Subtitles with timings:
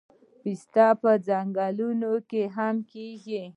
[0.41, 3.43] پسته په ځنګلونو کې هم کیږي